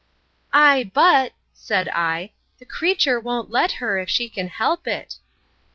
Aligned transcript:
Ay, 0.51 0.89
but, 0.95 1.31
said 1.53 1.87
I, 1.89 2.31
the 2.57 2.65
creature 2.65 3.19
won't 3.19 3.51
let 3.51 3.73
her, 3.73 3.99
if 3.99 4.09
she 4.09 4.29
can 4.29 4.47
help 4.47 4.87
it. 4.87 5.17